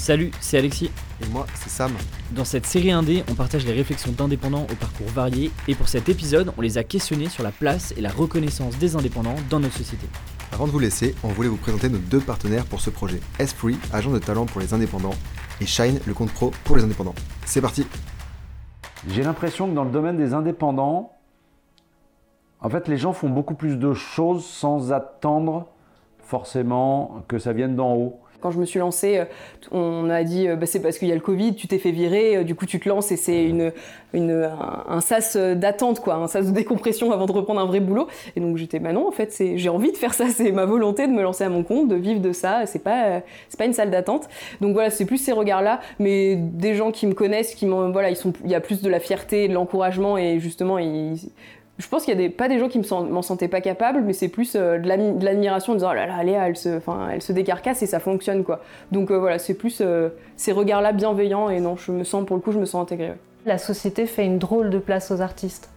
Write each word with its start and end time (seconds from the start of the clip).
Salut, 0.00 0.30
c'est 0.40 0.56
Alexis. 0.56 0.90
Et 1.22 1.28
moi, 1.28 1.44
c'est 1.52 1.68
Sam. 1.68 1.92
Dans 2.34 2.46
cette 2.46 2.64
série 2.64 2.90
indé, 2.90 3.22
on 3.30 3.34
partage 3.34 3.66
les 3.66 3.74
réflexions 3.74 4.12
d'indépendants 4.12 4.66
au 4.72 4.74
parcours 4.74 5.06
varié, 5.08 5.50
et 5.68 5.74
pour 5.74 5.90
cet 5.90 6.08
épisode, 6.08 6.54
on 6.56 6.62
les 6.62 6.78
a 6.78 6.84
questionnés 6.84 7.28
sur 7.28 7.42
la 7.42 7.50
place 7.50 7.92
et 7.98 8.00
la 8.00 8.08
reconnaissance 8.08 8.78
des 8.78 8.96
indépendants 8.96 9.34
dans 9.50 9.60
notre 9.60 9.76
société. 9.76 10.06
Avant 10.52 10.66
de 10.66 10.72
vous 10.72 10.78
laisser, 10.78 11.14
on 11.22 11.28
voulait 11.28 11.50
vous 11.50 11.58
présenter 11.58 11.90
nos 11.90 11.98
deux 11.98 12.18
partenaires 12.18 12.64
pour 12.64 12.80
ce 12.80 12.88
projet. 12.88 13.20
Esprit, 13.38 13.78
agent 13.92 14.10
de 14.10 14.18
talent 14.18 14.46
pour 14.46 14.62
les 14.62 14.72
indépendants, 14.72 15.14
et 15.60 15.66
Shine, 15.66 16.00
le 16.06 16.14
compte 16.14 16.32
pro 16.32 16.50
pour 16.64 16.78
les 16.78 16.82
indépendants. 16.82 17.14
C'est 17.44 17.60
parti 17.60 17.86
J'ai 19.06 19.22
l'impression 19.22 19.68
que 19.68 19.74
dans 19.74 19.84
le 19.84 19.90
domaine 19.90 20.16
des 20.16 20.32
indépendants, 20.32 21.12
en 22.62 22.70
fait, 22.70 22.88
les 22.88 22.96
gens 22.96 23.12
font 23.12 23.28
beaucoup 23.28 23.54
plus 23.54 23.76
de 23.76 23.92
choses 23.92 24.46
sans 24.46 24.92
attendre 24.92 25.66
forcément 26.20 27.22
que 27.28 27.38
ça 27.38 27.52
vienne 27.52 27.76
d'en 27.76 27.92
haut. 27.92 28.20
Quand 28.40 28.50
je 28.50 28.58
me 28.58 28.64
suis 28.64 28.78
lancée, 28.78 29.18
euh, 29.18 29.24
on 29.70 30.08
a 30.10 30.22
dit 30.24 30.48
bah, 30.48 30.66
c'est 30.66 30.80
parce 30.80 30.98
qu'il 30.98 31.08
y 31.08 31.12
a 31.12 31.14
le 31.14 31.20
Covid, 31.20 31.54
tu 31.54 31.68
t'es 31.68 31.78
fait 31.78 31.90
virer, 31.90 32.38
euh, 32.38 32.44
du 32.44 32.54
coup 32.54 32.66
tu 32.66 32.80
te 32.80 32.88
lances 32.88 33.12
et 33.12 33.16
c'est 33.16 33.44
une, 33.44 33.72
un, 34.14 35.00
sas 35.00 35.36
d'attente, 35.36 36.00
quoi, 36.00 36.14
un 36.14 36.26
sas 36.26 36.46
de 36.46 36.52
décompression 36.52 37.12
avant 37.12 37.26
de 37.26 37.32
reprendre 37.32 37.60
un 37.60 37.66
vrai 37.66 37.80
boulot. 37.80 38.08
Et 38.36 38.40
donc 38.40 38.56
j'étais 38.56 38.78
bah 38.78 38.92
non, 38.92 39.06
en 39.08 39.12
fait 39.12 39.34
j'ai 39.54 39.68
envie 39.68 39.92
de 39.92 39.96
faire 39.96 40.14
ça, 40.14 40.28
c'est 40.34 40.52
ma 40.52 40.64
volonté 40.64 41.06
de 41.06 41.12
me 41.12 41.22
lancer 41.22 41.44
à 41.44 41.48
mon 41.48 41.62
compte, 41.62 41.88
de 41.88 41.96
vivre 41.96 42.20
de 42.20 42.32
ça, 42.32 42.66
c'est 42.66 42.82
pas, 42.82 43.22
pas 43.58 43.64
une 43.64 43.72
salle 43.72 43.90
d'attente. 43.90 44.28
Donc 44.60 44.72
voilà, 44.72 44.90
c'est 44.90 45.04
plus 45.04 45.18
ces 45.18 45.32
regards-là, 45.32 45.80
mais 45.98 46.36
des 46.36 46.74
gens 46.74 46.90
qui 46.90 47.06
me 47.06 47.14
connaissent, 47.14 47.54
qui 47.54 47.66
il 47.66 48.50
y 48.50 48.54
a 48.54 48.60
plus 48.60 48.82
de 48.82 48.88
la 48.88 49.00
fierté, 49.00 49.48
de 49.48 49.54
l'encouragement 49.54 50.18
et 50.18 50.40
justement 50.40 50.78
je 51.80 51.88
pense 51.88 52.04
qu'il 52.04 52.12
y 52.12 52.16
a 52.16 52.20
des, 52.20 52.28
pas 52.28 52.48
des 52.48 52.58
gens 52.58 52.68
qui 52.68 52.78
m'en 52.78 53.22
sentaient 53.22 53.48
pas 53.48 53.62
capable, 53.62 54.02
mais 54.02 54.12
c'est 54.12 54.28
plus 54.28 54.54
euh, 54.54 54.78
de 54.78 54.86
l'admiration 55.24 55.72
en 55.72 55.76
disant 55.76 55.88
oh 55.92 55.94
là 55.94 56.06
là, 56.06 56.22
Léa, 56.22 56.46
elle 56.46 56.56
se, 56.56 56.78
elle 57.10 57.22
se 57.22 57.32
décarcasse 57.32 57.82
et 57.82 57.86
ça 57.86 58.00
fonctionne 58.00 58.44
quoi. 58.44 58.60
Donc 58.92 59.10
euh, 59.10 59.18
voilà, 59.18 59.38
c'est 59.38 59.54
plus 59.54 59.80
euh, 59.80 60.10
ces 60.36 60.52
regards-là 60.52 60.92
bienveillants 60.92 61.48
et 61.48 61.58
non, 61.58 61.76
je 61.76 61.90
me 61.90 62.04
sens, 62.04 62.26
pour 62.26 62.36
le 62.36 62.42
coup, 62.42 62.52
je 62.52 62.58
me 62.58 62.66
sens 62.66 62.82
intégrée. 62.82 63.14
La 63.46 63.56
société 63.56 64.04
fait 64.04 64.26
une 64.26 64.38
drôle 64.38 64.68
de 64.68 64.78
place 64.78 65.10
aux 65.10 65.22
artistes, 65.22 65.70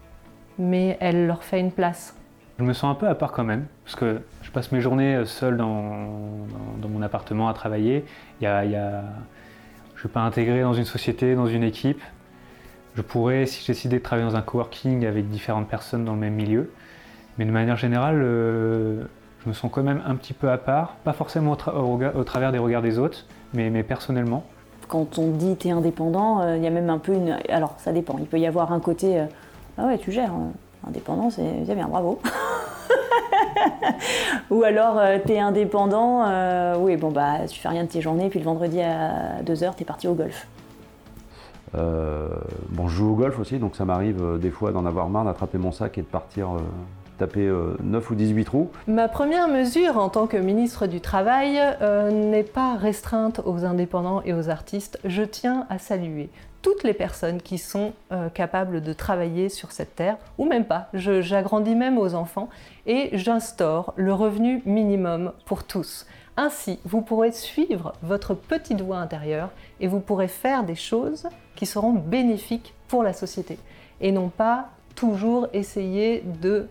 mais 0.60 0.98
elle 1.00 1.26
leur 1.26 1.44
fait 1.44 1.62
une 1.62 1.72
place. 1.72 2.14
Je 2.60 2.66
me 2.66 2.74
sens 2.74 2.92
un 2.92 2.96
peu 2.96 3.08
à 3.08 3.16
part 3.16 3.32
quand 3.32 3.46
même, 3.46 3.66
parce 3.86 3.96
que 3.96 4.20
je 4.42 4.52
passe 4.52 4.74
mes 4.74 4.82
journées 4.82 5.24
seul 5.26 5.56
dans, 5.56 6.10
dans, 6.82 6.90
mon 6.90 7.02
appartement 7.02 7.48
à 7.48 7.54
travailler. 7.54 8.04
Il 8.42 8.44
y 8.44 8.48
a, 8.48 8.66
y 8.66 8.76
a... 8.76 9.02
Je 9.94 9.94
ne 9.96 10.00
suis 10.00 10.10
pas 10.10 10.22
intégré 10.22 10.62
dans 10.62 10.74
une 10.74 10.86
société, 10.86 11.34
dans 11.34 11.48
une 11.48 11.64
équipe. 11.64 12.02
Je 12.96 13.02
pourrais, 13.02 13.48
si 13.48 13.64
j'ai 13.66 13.74
décidé 13.74 13.98
de 13.98 14.04
travailler 14.04 14.30
dans 14.30 14.36
un 14.36 14.42
coworking 14.42 15.06
avec 15.06 15.28
différentes 15.28 15.68
personnes 15.68 16.06
dans 16.06 16.14
le 16.14 16.20
même 16.20 16.36
milieu, 16.36 16.72
mais 17.40 17.46
de 17.46 17.52
manière 17.52 17.76
générale, 17.76 18.22
euh, 18.22 19.04
je 19.44 19.50
me 19.50 19.54
sens 19.54 19.72
quand 19.74 19.82
même 19.82 20.04
un 20.06 20.16
petit 20.16 20.34
peu 20.34 20.52
à 20.52 20.60
part, 20.60 20.98
pas 21.04 21.14
forcément 21.14 21.54
au, 21.54 22.24
travers 22.24 22.52
des 22.52 22.60
regards 22.60 22.84
des 22.84 23.00
autres, 23.00 23.26
mais, 23.54 23.82
personnellement. 23.82 24.44
Quand 24.88 25.18
on 25.18 25.32
dit 25.32 25.56
t'es 25.56 25.72
indépendant, 25.72 26.42
euh, 26.42 26.58
il 26.58 26.64
y 26.64 26.68
a 26.68 26.70
même 26.70 26.92
un 26.92 27.00
peu 27.00 27.14
une. 27.14 27.40
Alors 27.50 27.74
ça 27.78 27.92
dépend, 27.92 28.18
il 28.20 28.28
peut 28.28 28.38
y 28.38 28.46
avoir 28.46 28.72
un 28.72 28.80
côté 28.80 29.20
euh, 29.20 29.26
ah 29.80 29.88
ouais, 29.88 29.98
tu 29.98 30.12
gères, 30.12 30.34
indépendant, 30.88 31.32
c'est 31.32 31.74
bien, 31.74 31.88
bravo. 31.88 32.22
Ou 34.52 34.64
alors 34.64 35.02
t'es 35.26 35.40
indépendant, 35.40 36.76
oui, 36.78 36.98
bon 36.98 37.10
bah 37.10 37.48
tu 37.50 37.60
fais 37.60 37.70
rien 37.70 37.86
de 37.86 37.90
tes 37.90 38.02
journées, 38.02 38.30
puis 38.30 38.38
le 38.38 38.46
vendredi 38.46 38.80
à 38.82 39.42
2h, 39.44 39.74
t'es 39.76 39.86
parti 39.86 40.08
au 40.08 40.14
golf. 40.14 40.46
Euh, 41.76 42.28
bon, 42.70 42.88
je 42.88 42.96
joue 42.96 43.12
au 43.12 43.16
golf 43.16 43.40
aussi, 43.40 43.58
donc 43.58 43.76
ça 43.76 43.86
m'arrive 43.86 44.22
euh, 44.22 44.38
des 44.38 44.52
fois 44.52 44.72
d'en 44.72 44.86
avoir 44.86 45.10
marre, 45.10 45.26
d'attraper 45.26 45.58
mon 45.58 45.72
sac 45.72 45.98
et 45.98 46.02
de 46.02 46.08
partir 46.08 46.52
euh, 46.52 46.60
taper 47.18 47.52
9 47.84 48.10
ou 48.10 48.16
18 48.16 48.46
trous. 48.46 48.70
Ma 48.88 49.08
première 49.08 49.48
mesure 49.48 49.98
en 49.98 50.10
tant 50.10 50.28
que 50.28 50.38
ministre 50.38 50.88
du 50.88 51.00
Travail 51.00 51.60
n'est 52.12 52.44
pas 52.44 52.76
restreinte 52.76 53.40
aux 53.46 53.66
indépendants 53.66 54.24
et 54.26 54.34
aux 54.34 54.50
artistes. 54.50 55.00
Je 55.06 55.22
tiens 55.22 55.68
à 55.70 55.78
saluer 55.78 56.30
toutes 56.64 56.84
les 56.84 56.94
personnes 56.94 57.40
qui 57.40 57.60
sont 57.60 57.94
capables 58.34 58.82
de 58.82 58.94
travailler 58.94 59.50
sur 59.50 59.72
cette 59.72 59.96
terre, 59.96 60.18
ou 60.40 60.46
même 60.46 60.66
pas. 60.66 60.90
J'agrandis 60.96 61.76
même 61.76 62.00
aux 62.00 62.16
enfants 62.16 62.50
et 62.88 63.12
j'instaure 63.14 63.94
le 63.96 64.14
revenu 64.14 64.64
minimum 64.66 65.34
pour 65.46 65.66
tous. 65.66 66.08
Ainsi, 66.36 66.80
vous 66.84 67.02
pourrez 67.02 67.32
suivre 67.32 67.94
votre 68.02 68.34
petite 68.34 68.82
voix 68.82 68.98
intérieure 68.98 69.50
et 69.80 69.88
vous 69.88 70.00
pourrez 70.00 70.28
faire 70.28 70.64
des 70.64 70.76
choses 70.76 71.28
qui 71.56 71.66
seront 71.66 71.94
bénéfiques 71.94 72.74
pour 72.88 73.04
la 73.04 73.14
société 73.14 73.60
et 74.02 74.12
non 74.12 74.30
pas 74.30 74.70
toujours 74.96 75.48
essayer 75.54 76.24
de 76.42 76.68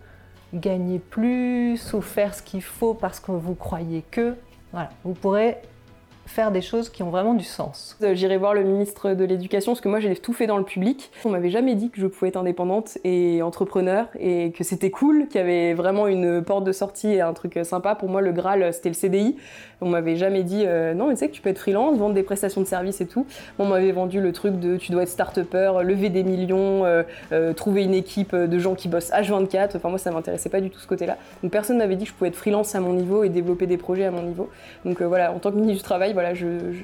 gagner 0.52 0.98
plus 0.98 1.92
ou 1.94 2.00
faire 2.00 2.34
ce 2.34 2.42
qu'il 2.42 2.62
faut 2.62 2.94
parce 2.94 3.20
que 3.20 3.32
vous 3.32 3.54
croyez 3.54 4.04
que. 4.10 4.34
Voilà, 4.72 4.90
vous 5.04 5.14
pourrez 5.14 5.58
faire 6.26 6.52
des 6.52 6.60
choses 6.60 6.88
qui 6.88 7.02
ont 7.02 7.10
vraiment 7.10 7.34
du 7.34 7.44
sens. 7.44 7.96
Euh, 8.02 8.14
j'irai 8.14 8.36
voir 8.36 8.54
le 8.54 8.62
ministre 8.62 9.14
de 9.14 9.24
l'Éducation 9.24 9.72
parce 9.72 9.80
que 9.80 9.88
moi 9.88 10.00
j'ai 10.00 10.14
tout 10.16 10.32
fait 10.32 10.46
dans 10.46 10.56
le 10.56 10.64
public. 10.64 11.10
On 11.24 11.30
m'avait 11.30 11.50
jamais 11.50 11.74
dit 11.74 11.90
que 11.90 12.00
je 12.00 12.06
pouvais 12.06 12.28
être 12.28 12.36
indépendante 12.36 12.98
et 13.04 13.42
entrepreneur 13.42 14.06
et 14.18 14.52
que 14.52 14.64
c'était 14.64 14.90
cool, 14.90 15.26
qu'il 15.28 15.40
y 15.40 15.44
avait 15.44 15.74
vraiment 15.74 16.06
une 16.06 16.42
porte 16.42 16.64
de 16.64 16.72
sortie 16.72 17.08
et 17.08 17.20
un 17.20 17.32
truc 17.32 17.58
sympa. 17.64 17.94
Pour 17.94 18.08
moi 18.08 18.20
le 18.20 18.32
Graal 18.32 18.72
c'était 18.72 18.88
le 18.88 18.94
CDI. 18.94 19.36
On 19.80 19.88
m'avait 19.88 20.16
jamais 20.16 20.44
dit 20.44 20.62
euh, 20.64 20.94
non 20.94 21.08
mais 21.08 21.14
tu 21.14 21.20
sais 21.20 21.28
que 21.28 21.34
tu 21.34 21.42
peux 21.42 21.50
être 21.50 21.58
freelance, 21.58 21.98
vendre 21.98 22.14
des 22.14 22.22
prestations 22.22 22.60
de 22.60 22.66
services 22.66 23.00
et 23.00 23.06
tout. 23.06 23.26
On 23.58 23.66
m'avait 23.66 23.92
vendu 23.92 24.20
le 24.20 24.32
truc 24.32 24.58
de 24.58 24.76
tu 24.76 24.92
dois 24.92 25.02
être 25.02 25.08
start-upper, 25.08 25.72
lever 25.82 26.08
des 26.08 26.22
millions, 26.22 26.84
euh, 26.84 27.52
trouver 27.52 27.82
une 27.82 27.94
équipe 27.94 28.34
de 28.34 28.58
gens 28.58 28.74
qui 28.74 28.88
bossent 28.88 29.10
H24. 29.10 29.76
Enfin 29.76 29.88
moi 29.88 29.98
ça 29.98 30.10
m'intéressait 30.10 30.50
pas 30.50 30.60
du 30.60 30.70
tout 30.70 30.78
ce 30.78 30.86
côté-là. 30.86 31.18
Donc 31.42 31.50
personne 31.50 31.78
m'avait 31.78 31.96
dit 31.96 32.04
que 32.04 32.10
je 32.10 32.14
pouvais 32.14 32.28
être 32.28 32.36
freelance 32.36 32.74
à 32.74 32.80
mon 32.80 32.92
niveau 32.92 33.24
et 33.24 33.28
développer 33.28 33.66
des 33.66 33.76
projets 33.76 34.04
à 34.04 34.10
mon 34.10 34.22
niveau. 34.22 34.48
Donc 34.84 35.02
voilà, 35.02 35.32
en 35.32 35.38
tant 35.38 35.50
que 35.50 35.56
ministre 35.56 35.82
du 35.82 35.82
Travail, 35.82 36.12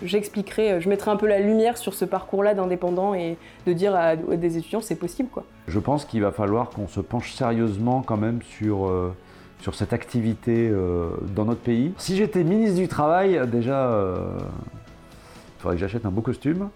j'expliquerai, 0.05 0.81
je, 0.81 0.89
mettrai 0.89 1.11
un 1.11 1.17
peu 1.17 1.27
la 1.27 1.39
lumière 1.41 1.77
sur 1.77 1.95
ce 1.95 2.05
parcours-là 2.05 2.55
d'indépendant 2.55 3.15
et 3.15 3.37
de 3.67 3.73
dire 3.73 3.95
à, 3.95 4.17
des 4.17 4.59
étudiants 4.59 4.81
c'est 4.81 4.97
possible. 4.97 5.29
Quoi. 5.29 5.45
Je 5.67 5.79
pense 5.79 6.05
qu'il 6.05 6.23
va 6.23 6.33
falloir 6.33 6.71
qu'on 6.71 6.89
se 6.89 7.01
penche 7.01 7.33
sérieusement 7.33 8.03
quand 8.03 8.17
même 8.17 8.41
sur, 8.43 8.89
euh, 8.89 9.15
sur 9.61 9.75
cette 9.75 9.93
activité 9.93 10.69
euh, 10.69 11.11
dans 11.35 11.45
notre 11.45 11.61
pays. 11.61 11.93
Si 11.99 12.17
j'étais 12.17 12.45
ministre 12.45 12.77
du 12.79 12.89
Travail, 12.89 13.41
déjà, 13.49 13.89
euh, 13.89 14.39
il 14.39 15.63
faudrait 15.63 15.77
que 15.77 15.81
j'achète 15.81 16.07
un 16.07 16.11
beau 16.11 16.23
costume. 16.23 16.69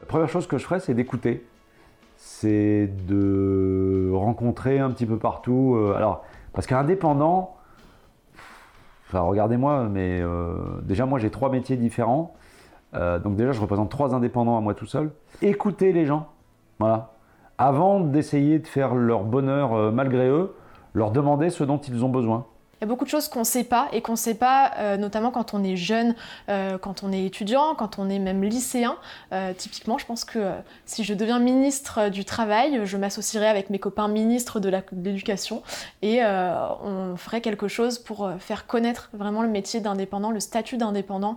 La 0.00 0.06
première 0.06 0.28
chose 0.28 0.46
que 0.46 0.58
je 0.58 0.64
ferais, 0.64 0.80
c'est 0.80 0.94
d'écouter. 0.94 1.44
C'est 2.16 2.90
de 3.06 4.10
rencontrer 4.12 4.78
un 4.78 4.90
petit 4.90 5.06
peu 5.06 5.16
partout. 5.16 5.78
alors, 5.96 6.24
parce 6.52 6.66
qu'indépendant, 6.66 7.56
Enfin, 9.10 9.22
regardez-moi, 9.22 9.88
mais 9.90 10.20
euh, 10.20 10.54
déjà, 10.82 11.04
moi, 11.04 11.18
j'ai 11.18 11.30
trois 11.30 11.50
métiers 11.50 11.76
différents. 11.76 12.32
Euh, 12.94 13.18
donc 13.18 13.34
déjà, 13.34 13.50
je 13.50 13.60
représente 13.60 13.90
trois 13.90 14.14
indépendants 14.14 14.56
à 14.56 14.60
moi 14.60 14.74
tout 14.74 14.86
seul. 14.86 15.10
Écoutez 15.42 15.92
les 15.92 16.06
gens, 16.06 16.28
voilà. 16.78 17.14
Avant 17.58 17.98
d'essayer 17.98 18.60
de 18.60 18.68
faire 18.68 18.94
leur 18.94 19.24
bonheur 19.24 19.72
euh, 19.72 19.90
malgré 19.90 20.28
eux, 20.28 20.54
leur 20.94 21.10
demander 21.10 21.50
ce 21.50 21.64
dont 21.64 21.78
ils 21.78 22.04
ont 22.04 22.08
besoin. 22.08 22.46
Il 22.80 22.84
y 22.84 22.86
a 22.86 22.88
beaucoup 22.88 23.04
de 23.04 23.10
choses 23.10 23.28
qu'on 23.28 23.40
ne 23.40 23.44
sait 23.44 23.64
pas 23.64 23.88
et 23.92 24.00
qu'on 24.00 24.12
ne 24.12 24.16
sait 24.16 24.34
pas, 24.34 24.72
euh, 24.78 24.96
notamment 24.96 25.30
quand 25.30 25.52
on 25.52 25.62
est 25.62 25.76
jeune, 25.76 26.14
euh, 26.48 26.78
quand 26.78 27.02
on 27.02 27.12
est 27.12 27.26
étudiant, 27.26 27.74
quand 27.74 27.98
on 27.98 28.08
est 28.08 28.18
même 28.18 28.42
lycéen. 28.42 28.96
Euh, 29.34 29.52
typiquement, 29.52 29.98
je 29.98 30.06
pense 30.06 30.24
que 30.24 30.52
si 30.86 31.04
je 31.04 31.12
deviens 31.12 31.40
ministre 31.40 32.08
du 32.08 32.24
Travail, 32.24 32.80
je 32.84 32.96
m'associerai 32.96 33.46
avec 33.46 33.68
mes 33.68 33.78
copains 33.78 34.08
ministres 34.08 34.60
de 34.60 34.70
l'éducation 34.92 35.62
et 36.00 36.22
on 36.24 37.16
ferait 37.18 37.42
quelque 37.42 37.68
chose 37.68 37.98
pour 37.98 38.30
faire 38.38 38.66
connaître 38.66 39.10
vraiment 39.12 39.42
le 39.42 39.48
métier 39.48 39.80
d'indépendant, 39.80 40.30
le 40.30 40.40
statut 40.40 40.78
d'indépendant 40.78 41.36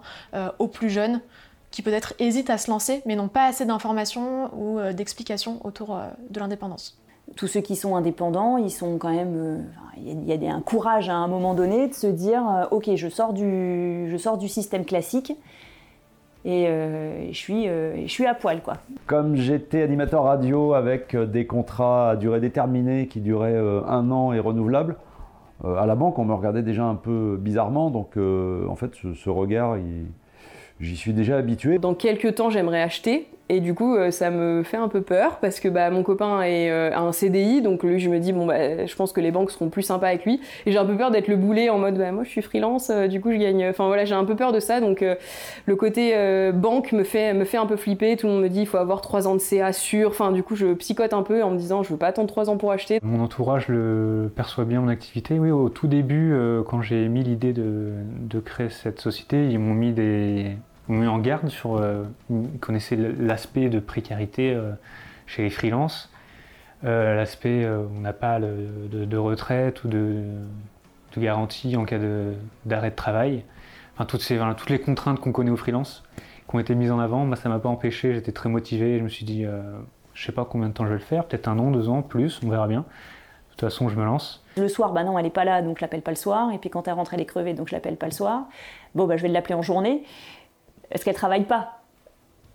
aux 0.59 0.67
plus 0.67 0.89
jeunes 0.89 1.19
qui 1.71 1.81
peut-être 1.81 2.13
hésitent 2.19 2.49
à 2.49 2.57
se 2.57 2.69
lancer 2.69 3.01
mais 3.05 3.15
n'ont 3.15 3.27
pas 3.27 3.45
assez 3.45 3.65
d'informations 3.65 4.53
ou 4.55 4.79
d'explications 4.93 5.59
autour 5.65 5.99
de 6.29 6.39
l'indépendance 6.39 6.97
tous 7.35 7.47
ceux 7.47 7.61
qui 7.61 7.75
sont 7.75 7.95
indépendants, 7.95 8.57
ils 8.57 8.71
sont 8.71 8.97
quand 8.97 9.13
même. 9.13 9.35
Euh, 9.35 9.57
il 9.97 10.25
y 10.25 10.47
a, 10.47 10.53
un 10.53 10.61
courage 10.61 11.09
à 11.09 11.15
un 11.15 11.27
moment 11.27 11.53
donné 11.53 11.87
de 11.87 11.93
se 11.93 12.07
dire 12.07 12.43
euh, 12.49 12.65
Ok, 12.71 12.89
je 12.95 13.07
sors 13.07 13.33
du, 13.33 14.09
je 14.09 14.17
sors 14.17 14.37
du 14.37 14.47
système 14.47 14.85
classique 14.85 15.33
et 16.45 16.67
euh, 16.67 17.31
je, 17.31 17.37
suis, 17.37 17.67
je 17.67 18.11
suis 18.11 18.25
à 18.25 18.33
poil. 18.33 18.61
Quoi. 18.61 18.73
Comme 19.05 19.35
j'étais 19.35 19.81
animateur 19.81 20.23
radio 20.23 20.73
avec 20.73 21.15
des 21.15 21.45
contrats 21.45 22.11
à 22.11 22.15
durée 22.17 22.41
déterminée 22.41 23.07
qui 23.07 23.21
duraient 23.21 23.57
un 23.87 24.11
an 24.11 24.33
et 24.33 24.39
renouvelables, 24.39 24.97
à 25.63 25.85
la 25.85 25.95
banque, 25.95 26.19
on 26.19 26.25
me 26.25 26.33
regardait 26.33 26.63
déjà 26.63 26.83
un 26.83 26.95
peu 26.95 27.37
bizarrement. 27.39 27.89
Donc, 27.89 28.17
en 28.17 28.75
fait, 28.75 28.93
ce, 28.95 29.13
ce 29.13 29.29
regard, 29.29 29.77
j'y 30.81 30.97
suis 30.97 31.13
déjà 31.13 31.37
habitué. 31.37 31.79
Dans 31.79 31.93
quelques 31.93 32.35
temps, 32.35 32.49
j'aimerais 32.49 32.81
acheter 32.81 33.29
et 33.49 33.59
du 33.59 33.73
coup, 33.73 33.95
euh, 33.95 34.09
ça 34.09 34.31
me 34.31 34.63
fait 34.63 34.77
un 34.77 34.87
peu 34.87 35.01
peur 35.01 35.39
parce 35.39 35.59
que 35.59 35.67
bah, 35.67 35.89
mon 35.89 36.01
copain 36.01 36.41
est, 36.43 36.71
euh, 36.71 36.91
a 36.93 37.01
un 37.01 37.11
CDI, 37.11 37.61
donc 37.61 37.83
lui, 37.83 37.99
je 37.99 38.09
me 38.09 38.19
dis, 38.19 38.31
bon, 38.31 38.45
bah, 38.45 38.85
je 38.85 38.95
pense 38.95 39.11
que 39.11 39.19
les 39.19 39.31
banques 39.31 39.51
seront 39.51 39.69
plus 39.69 39.81
sympas 39.81 40.07
avec 40.07 40.23
lui. 40.23 40.39
Et 40.65 40.71
j'ai 40.71 40.77
un 40.77 40.85
peu 40.85 40.95
peur 40.95 41.11
d'être 41.11 41.27
le 41.27 41.35
boulet 41.35 41.69
en 41.69 41.77
mode, 41.77 41.97
bah, 41.97 42.11
moi, 42.13 42.23
je 42.23 42.29
suis 42.29 42.41
freelance, 42.41 42.89
euh, 42.89 43.07
du 43.07 43.19
coup, 43.19 43.33
je 43.33 43.37
gagne. 43.37 43.67
Enfin 43.67 43.87
voilà, 43.87 44.05
j'ai 44.05 44.15
un 44.15 44.23
peu 44.23 44.35
peur 44.35 44.53
de 44.53 44.59
ça. 44.59 44.79
Donc 44.79 45.03
le 45.65 45.75
côté 45.75 46.13
banque 46.53 46.91
me 46.93 47.03
fait, 47.03 47.33
me 47.33 47.43
fait 47.43 47.57
un 47.57 47.65
peu 47.65 47.75
flipper. 47.75 48.15
Tout 48.15 48.27
le 48.27 48.33
monde 48.33 48.43
me 48.43 48.49
dit, 48.49 48.61
il 48.61 48.67
faut 48.67 48.77
avoir 48.77 49.01
3 49.01 49.27
ans 49.27 49.35
de 49.35 49.39
CA 49.39 49.73
sûr. 49.73 50.09
Enfin, 50.09 50.31
du 50.31 50.43
coup, 50.43 50.55
je 50.55 50.73
psychote 50.73 51.13
un 51.13 51.23
peu 51.23 51.43
en 51.43 51.51
me 51.51 51.57
disant, 51.57 51.83
je 51.83 51.89
veux 51.89 51.97
pas 51.97 52.07
attendre 52.07 52.27
3 52.27 52.49
ans 52.49 52.57
pour 52.57 52.71
acheter. 52.71 52.99
Mon 53.03 53.21
entourage 53.21 53.67
le 53.67 54.31
perçoit 54.35 54.65
bien 54.65 54.81
mon 54.81 54.87
activité. 54.87 55.37
Oui, 55.39 55.51
au 55.51 55.69
tout 55.69 55.87
début, 55.87 56.35
quand 56.67 56.81
j'ai 56.81 57.07
mis 57.07 57.23
l'idée 57.23 57.53
de, 57.53 57.91
de 58.19 58.39
créer 58.39 58.69
cette 58.69 59.01
société, 59.01 59.49
ils 59.49 59.59
m'ont 59.59 59.73
mis 59.73 59.91
des 59.91 60.57
mis 60.87 61.07
en 61.07 61.19
garde 61.19 61.49
sur. 61.49 61.77
Euh, 61.77 62.03
vous 62.29 62.49
connaissez 62.59 62.95
l'aspect 62.95 63.69
de 63.69 63.79
précarité 63.79 64.53
euh, 64.53 64.71
chez 65.25 65.43
les 65.43 65.49
freelances, 65.49 66.11
euh, 66.83 67.15
l'aspect 67.15 67.67
on 67.67 68.01
n'a 68.01 68.13
pas 68.13 68.39
de, 68.39 69.17
retraite 69.17 69.83
ou 69.83 69.87
de, 69.87 70.23
garantie 71.17 71.77
en 71.77 71.85
cas 71.85 71.99
d'arrêt 72.65 72.89
de, 72.89 72.95
travail. 72.95 73.43
Enfin, 73.95 74.05
toutes, 74.05 74.21
ces, 74.21 74.39
toutes 74.57 74.69
les 74.69 74.79
contraintes 74.79 75.19
qu'on 75.19 75.31
connaît 75.31 75.51
aux 75.51 75.57
freelances 75.57 76.03
qui 76.49 76.55
ont 76.55 76.59
été 76.59 76.75
mises 76.75 76.91
en 76.91 76.99
avant, 76.99 77.25
moi 77.25 77.35
ça 77.35 77.47
m'a 77.47 77.59
pas 77.59 77.69
empêché, 77.69 78.13
j'étais 78.13 78.31
très 78.31 78.49
motivé, 78.49 78.97
je 78.99 79.03
me 79.03 79.09
suis 79.09 79.25
dit, 79.25 79.45
je 80.13 80.25
sais 80.25 80.31
pas 80.31 80.45
combien 80.45 80.67
de 80.67 80.73
temps 80.73 80.83
je 80.83 80.89
vais 80.89 80.97
le 80.97 81.01
faire, 81.01 81.25
peut-être 81.25 81.47
un 81.47 81.57
an, 81.59 81.71
deux 81.71 81.87
ans, 81.89 82.01
plus, 82.01 82.41
on 82.43 82.49
verra 82.49 82.67
bien. 82.67 82.79
De 83.53 83.55
toute 83.55 83.69
façon, 83.69 83.87
je 83.87 83.95
me 83.95 84.03
lance. 84.03 84.43
Le 84.57 84.67
soir, 84.67 84.93
bah 84.93 85.03
non, 85.03 85.17
elle 85.17 85.25
n'est 85.25 85.31
pas 85.31 85.45
là, 85.45 85.61
donc 85.61 85.77
je 85.77 85.81
l'appelle 85.83 86.01
pas 86.01 86.09
le 86.09 86.17
soir. 86.17 86.51
Et 86.51 86.57
puis 86.57 86.71
quand 86.71 86.87
elle 86.87 86.95
rentre, 86.95 87.13
elle 87.13 87.21
est 87.21 87.25
crevée, 87.25 87.53
donc 87.53 87.67
je 87.67 87.75
l'appelle 87.75 87.97
pas 87.97 88.07
le 88.07 88.11
soir. 88.11 88.45
Bon, 88.95 89.05
bah 89.05 89.15
je 89.15 89.21
vais 89.21 89.27
l'appeler 89.27 89.53
en 89.53 89.61
journée. 89.61 90.03
Est-ce 90.91 91.05
qu'elle 91.05 91.15
travaille 91.15 91.45
pas 91.45 91.79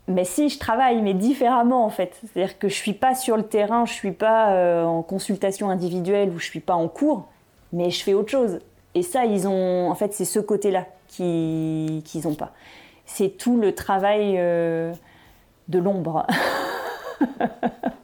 mais 0.08 0.24
si, 0.24 0.48
je 0.48 0.58
travaille, 0.58 1.02
mais 1.02 1.12
différemment 1.12 1.84
en 1.84 1.90
fait. 1.90 2.18
C'est-à-dire 2.20 2.58
que 2.58 2.68
je 2.68 2.74
suis 2.74 2.94
pas 2.94 3.14
sur 3.14 3.36
le 3.36 3.42
terrain, 3.42 3.84
je 3.84 3.92
suis 3.92 4.12
pas 4.12 4.52
euh, 4.52 4.84
en 4.84 5.02
consultation 5.02 5.68
individuelle 5.68 6.30
ou 6.30 6.38
je 6.38 6.46
suis 6.46 6.60
pas 6.60 6.72
en 6.72 6.88
cours, 6.88 7.28
mais 7.74 7.90
je 7.90 8.02
fais 8.02 8.14
autre 8.14 8.30
chose. 8.30 8.58
Et 8.94 9.02
ça, 9.02 9.26
ils 9.26 9.46
ont, 9.46 9.90
en 9.90 9.94
fait, 9.94 10.14
c'est 10.14 10.24
ce 10.24 10.40
côté-là 10.40 10.86
qu'ils 11.08 12.02
n'ont 12.24 12.34
pas. 12.34 12.52
C'est 13.04 13.36
tout 13.36 13.58
le 13.60 13.74
travail 13.74 14.36
euh, 14.38 14.94
de 15.68 15.78
l'ombre. 15.78 16.26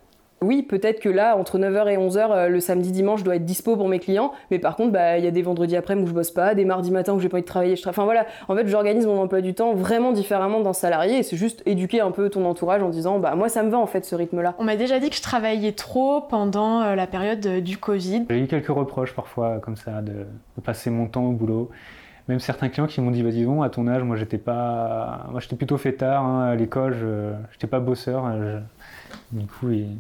oui, 0.45 0.63
peut-être 0.63 1.01
que 1.01 1.09
là, 1.09 1.37
entre 1.37 1.59
9h 1.59 1.89
et 1.89 1.97
11h, 1.97 2.31
euh, 2.31 2.49
le 2.49 2.61
samedi, 2.61 2.93
dimanche, 2.93 3.21
je 3.21 3.25
dois 3.25 3.37
être 3.37 3.45
dispo 3.45 3.77
pour 3.77 3.89
mes 3.89 3.99
clients. 3.99 4.33
Mais 4.51 4.59
par 4.59 4.77
contre, 4.77 4.93
bah, 4.93 5.19
il 5.19 5.25
y 5.25 5.27
a 5.27 5.31
des 5.31 5.43
vendredis 5.43 5.77
après 5.77 5.95
où 5.95 6.07
je 6.07 6.13
bosse 6.13 6.31
pas, 6.31 6.55
des 6.55 6.65
mardis 6.65 6.91
matin 6.91 7.15
où 7.15 7.21
j'ai 7.21 7.29
pas 7.29 7.37
envie 7.37 7.43
de 7.43 7.49
travailler. 7.49 7.77
Je 7.77 7.89
Enfin 7.89 8.05
voilà, 8.05 8.27
en 8.49 8.57
fait, 8.57 8.67
j'organise 8.67 9.07
mon 9.07 9.21
emploi 9.21 9.41
du 9.41 9.55
temps 9.55 9.75
vraiment 9.75 10.13
différemment 10.13 10.61
d'un 10.61 10.73
salarié. 10.73 11.19
Et 11.19 11.23
c'est 11.23 11.37
juste 11.37 11.63
éduquer 11.67 12.01
un 12.01 12.11
peu 12.11 12.29
ton 12.29 12.45
entourage 12.45 12.83
en 12.83 12.89
disant, 12.89 13.19
bah 13.19 13.35
moi, 13.35 13.49
ça 13.49 13.63
me 13.63 13.71
va 13.71 13.79
en 13.79 13.87
fait 13.87 14.05
ce 14.05 14.15
rythme-là. 14.15 14.55
On 14.59 14.65
m'a 14.65 14.77
déjà 14.77 15.01
dit 15.01 15.11
que 15.11 15.17
je 15.17 15.23
travaillais 15.23 15.73
trop 15.73 16.21
pendant 16.21 16.83
euh, 16.83 16.95
la 16.95 17.07
période 17.07 17.45
euh, 17.47 17.61
du 17.61 17.79
Covid. 17.79 18.27
J'ai 18.29 18.39
eu 18.39 18.47
quelques 18.47 18.69
reproches 18.69 19.15
parfois 19.15 19.59
comme 19.61 19.77
ça 19.77 20.03
de, 20.03 20.27
passer 20.63 20.91
mon 20.91 21.07
temps 21.07 21.25
au 21.25 21.33
boulot 21.33 21.71
même 22.27 22.41
certains 22.41 22.71
clients 22.71 22.87
qui 22.87 23.03
m'ont 23.03 23.11
dit 23.11 23.23
bah 23.23 23.31
dis 23.31 23.45
donc 23.45 23.63
à 23.63 23.69
ton 23.69 23.87
âge 23.87 24.03
moi 24.03 24.17
j'étais 24.17 24.39
pas 24.39 25.27
moi 25.31 25.41
j'étais 25.41 25.57
plutôt 25.57 25.77
fêtard 25.77 26.25
hein, 26.25 26.45
à 26.45 26.55
l'école 26.55 26.95
je 26.95 27.33
j'étais 27.53 27.67
pas 27.67 27.81
bosseur 27.81 28.25
du 29.33 29.47
coup 29.47 29.71
ils 29.71 29.99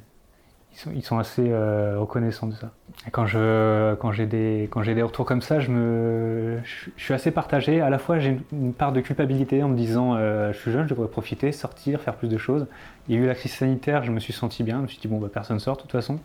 sont, 1.02 1.18
assez 1.18 1.44
euh, 1.46 1.98
reconnaissants 1.98 2.46
de 2.46 2.54
ça. 2.54 2.70
quand 3.12 3.26
je, 3.26 3.94
quand 3.94 4.12
j'ai 4.12 4.26
des, 4.26 4.68
quand 4.70 4.82
j'ai 4.82 4.94
des 4.94 5.02
retours 5.02 5.24
comme 5.24 5.42
ça, 5.42 5.60
je 5.60 5.70
me, 5.70 6.58
je, 6.64 6.90
suis 6.96 7.14
assez 7.14 7.30
partagé. 7.30 7.80
À 7.80 7.90
la 7.90 7.98
fois, 7.98 8.18
j'ai 8.18 8.38
une, 8.52 8.72
part 8.72 8.92
de 8.92 9.00
culpabilité 9.00 9.62
en 9.62 9.68
me 9.68 9.76
disant, 9.76 10.14
euh, 10.16 10.52
je 10.52 10.58
suis 10.58 10.72
jeune, 10.72 10.84
je 10.84 10.94
devrais 10.94 11.08
profiter, 11.08 11.52
sortir, 11.52 12.00
faire 12.00 12.16
plus 12.16 12.28
de 12.28 12.38
choses. 12.38 12.66
Il 13.08 13.14
y 13.14 13.18
a 13.18 13.20
eu 13.20 13.26
la 13.26 13.34
crise 13.34 13.52
sanitaire, 13.52 14.04
je 14.04 14.10
me 14.10 14.18
suis 14.18 14.32
senti 14.32 14.62
bien. 14.62 14.78
Je 14.78 14.82
me 14.82 14.86
suis 14.88 14.98
dit 14.98 15.08
bon, 15.08 15.18
bah, 15.18 15.28
personne 15.32 15.60
sort 15.60 15.76
de 15.76 15.82
toute 15.82 15.92
façon, 15.92 16.18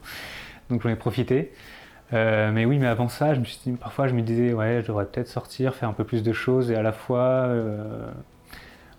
donc 0.70 0.82
j'en 0.82 0.90
ai 0.90 0.96
profité. 0.96 1.52
Euh, 2.14 2.52
mais 2.52 2.66
oui, 2.66 2.80
mais 2.80 2.88
avant 2.88 3.08
ça, 3.08 3.36
je 3.36 3.40
me 3.40 3.46
suis 3.46 3.72
parfois, 3.74 4.08
je 4.08 4.16
me 4.16 4.22
disais, 4.22 4.54
ouais, 4.54 4.82
je 4.82 4.88
devrais 4.88 5.06
peut-être 5.06 5.28
sortir, 5.28 5.76
faire 5.76 5.90
un 5.90 5.94
peu 5.94 6.04
plus 6.04 6.24
de 6.24 6.34
choses, 6.34 6.72
et 6.72 6.76
à 6.76 6.82
la 6.82 6.92
fois, 6.92 7.44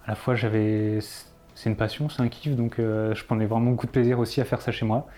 à 0.05 0.09
la 0.09 0.15
fois, 0.15 0.37
j'avais, 0.37 1.01
c'est 1.57 1.71
une 1.71 1.77
passion, 1.77 2.09
c'est 2.09 2.23
un 2.23 2.29
kiff, 2.29 2.55
donc 2.55 2.75
je 2.79 3.25
prenais 3.25 3.47
vraiment 3.47 3.73
beaucoup 3.73 3.87
de 3.87 3.91
plaisir 3.91 4.21
aussi 4.21 4.41
à 4.41 4.45
faire 4.45 4.63
ça 4.63 4.71
chez 4.71 4.87
moi. 4.87 5.09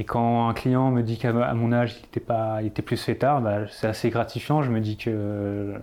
Et 0.00 0.04
quand 0.04 0.48
un 0.48 0.54
client 0.54 0.90
me 0.90 1.02
dit 1.02 1.18
qu'à 1.18 1.30
mon 1.52 1.72
âge, 1.74 1.96
il 2.00 2.06
était, 2.06 2.20
pas, 2.20 2.62
il 2.62 2.68
était 2.68 2.80
plus 2.80 2.96
fêtard, 2.96 3.42
bah, 3.42 3.66
c'est 3.70 3.86
assez 3.86 4.08
gratifiant. 4.08 4.62
Je 4.62 4.70
me 4.70 4.80
dis 4.80 4.96
que 4.96 5.74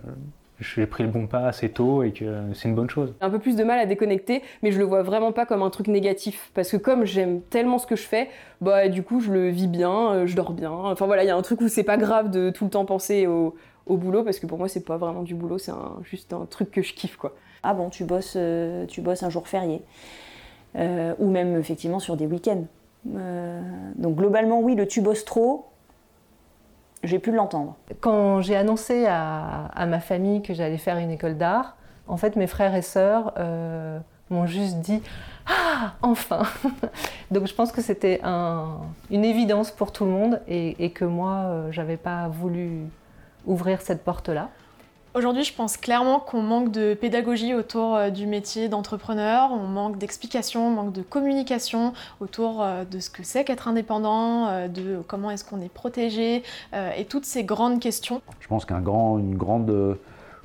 j'ai 0.58 0.88
pris 0.88 1.04
le 1.04 1.08
bon 1.08 1.28
pas 1.28 1.46
assez 1.46 1.68
tôt 1.68 2.02
et 2.02 2.10
que 2.10 2.24
c'est 2.52 2.68
une 2.68 2.74
bonne 2.74 2.90
chose. 2.90 3.14
Un 3.20 3.30
peu 3.30 3.38
plus 3.38 3.54
de 3.54 3.62
mal 3.62 3.78
à 3.78 3.86
déconnecter, 3.86 4.42
mais 4.64 4.72
je 4.72 4.78
le 4.80 4.84
vois 4.84 5.04
vraiment 5.04 5.30
pas 5.30 5.46
comme 5.46 5.62
un 5.62 5.70
truc 5.70 5.86
négatif. 5.86 6.50
Parce 6.54 6.68
que 6.72 6.76
comme 6.76 7.04
j'aime 7.04 7.42
tellement 7.42 7.78
ce 7.78 7.86
que 7.86 7.94
je 7.94 8.02
fais, 8.02 8.28
bah 8.60 8.88
du 8.88 9.04
coup 9.04 9.20
je 9.20 9.30
le 9.30 9.50
vis 9.50 9.68
bien, 9.68 10.10
euh, 10.10 10.26
je 10.26 10.34
dors 10.34 10.52
bien. 10.52 10.72
Enfin 10.72 11.06
voilà, 11.06 11.22
il 11.22 11.28
y 11.28 11.30
a 11.30 11.36
un 11.36 11.42
truc 11.42 11.60
où 11.60 11.68
c'est 11.68 11.84
pas 11.84 11.96
grave 11.96 12.32
de 12.32 12.50
tout 12.50 12.64
le 12.64 12.70
temps 12.70 12.84
penser 12.84 13.28
au, 13.28 13.54
boulot, 13.86 14.24
parce 14.24 14.40
que 14.40 14.46
pour 14.46 14.58
moi 14.58 14.66
c'est 14.66 14.84
pas 14.84 14.96
vraiment 14.96 15.22
du 15.22 15.36
boulot, 15.36 15.58
c'est 15.58 15.70
juste 16.02 16.32
un 16.32 16.44
truc 16.46 16.72
que 16.72 16.82
je 16.82 16.92
kiffe 16.92 17.16
quoi. 17.16 17.36
Ah 17.62 17.72
bon, 17.72 17.88
tu 17.88 18.02
bosses, 18.02 18.34
euh, 18.36 18.84
tu 18.86 19.00
bosses 19.00 19.22
un 19.22 19.30
jour 19.30 19.46
férié. 19.46 19.80
Euh, 20.76 21.14
ou 21.20 21.30
même 21.30 21.56
effectivement 21.56 22.00
sur 22.00 22.16
des 22.16 22.26
week-ends. 22.26 22.64
Euh, 23.16 23.60
donc 23.96 24.16
globalement, 24.16 24.60
oui, 24.60 24.74
le 24.74 24.86
tu 24.86 25.00
bosses 25.00 25.24
trop, 25.24 25.66
j'ai 27.02 27.18
pu 27.18 27.32
l'entendre. 27.32 27.76
Quand 28.00 28.40
j'ai 28.40 28.56
annoncé 28.56 29.06
à, 29.06 29.86
ma 29.86 30.00
famille 30.00 30.42
que 30.42 30.54
j'allais 30.54 30.78
faire 30.78 30.98
une 30.98 31.10
école 31.10 31.36
d'art, 31.36 31.76
en 32.06 32.16
fait, 32.16 32.36
mes 32.36 32.46
frères 32.46 32.74
et 32.74 32.82
sœurs 32.82 33.32
euh, 33.38 33.98
m'ont 34.30 34.46
juste 34.46 34.78
dit 34.78 35.02
Ah, 35.46 35.94
enfin 36.02 36.42
Donc 37.30 37.46
je 37.46 37.54
pense 37.54 37.72
que 37.72 37.82
c'était 37.82 38.20
une 38.22 39.24
évidence 39.24 39.70
pour 39.70 39.92
tout 39.92 40.04
le 40.04 40.10
monde 40.10 40.40
et, 40.48 40.90
que 40.90 41.04
moi, 41.04 41.44
euh, 41.44 41.72
j'avais 41.72 41.96
pas 41.96 42.28
voulu 42.28 42.84
ouvrir 43.46 43.80
cette 43.80 44.04
porte-là. 44.04 44.48
Aujourd'hui, 45.18 45.42
je 45.42 45.52
pense 45.52 45.76
clairement 45.76 46.20
qu'on 46.20 46.42
manque 46.42 46.70
de 46.70 46.94
pédagogie 46.94 47.52
autour 47.52 47.96
euh, 47.96 48.10
du 48.10 48.24
métier 48.24 48.68
d'entrepreneur, 48.68 49.50
on 49.50 49.66
manque 49.66 49.98
d'explications, 49.98 50.68
on 50.68 50.70
manque 50.70 50.92
de 50.92 51.02
communication 51.02 51.92
autour 52.20 52.62
euh, 52.62 52.84
de 52.84 53.00
ce 53.00 53.10
que 53.10 53.24
c'est 53.24 53.42
qu'être 53.42 53.66
indépendant, 53.66 54.46
euh, 54.46 54.68
de 54.68 55.02
comment 55.08 55.32
est-ce 55.32 55.44
qu'on 55.44 55.60
est 55.60 55.74
protégé 55.74 56.44
et 56.96 57.04
toutes 57.06 57.24
ces 57.24 57.42
grandes 57.42 57.80
questions. 57.80 58.22
Je 58.38 58.46
pense 58.46 58.64
qu'une 58.64 58.80
grand, 58.80 59.18
grande 59.18 59.98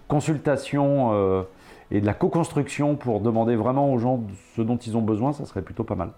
consultation 0.08 1.46
et 1.92 2.02
de 2.02 2.06
la 2.06 2.16
co-construction 2.16 2.96
pour 2.96 3.20
demander 3.20 3.56
vraiment 3.56 3.94
aux 3.94 4.00
gens 4.00 4.22
ce 4.56 4.64
dont 4.64 4.78
ils 4.78 4.98
ont 4.98 5.02
besoin, 5.04 5.34
ça 5.34 5.46
serait 5.46 5.62
plutôt 5.62 5.84
pas 5.84 5.96
mal. 5.96 6.10